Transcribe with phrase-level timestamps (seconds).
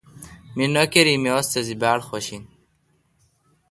[0.55, 2.43] می نوکری می استادی باڑخوش این۔